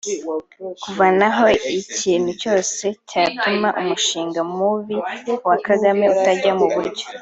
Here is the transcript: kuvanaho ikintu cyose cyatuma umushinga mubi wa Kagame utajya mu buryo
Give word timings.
kuvanaho 0.83 1.45
ikintu 1.77 2.31
cyose 2.41 2.83
cyatuma 3.09 3.69
umushinga 3.81 4.41
mubi 4.55 4.95
wa 5.47 5.57
Kagame 5.67 6.03
utajya 6.15 6.51
mu 6.59 6.67
buryo 6.73 7.05